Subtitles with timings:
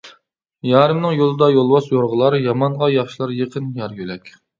[0.67, 4.33] يارىمنىڭ يولىدا يولۋاس يورغىلار، يامانغا ياخشىلار يېقىن يار-يۆلەك.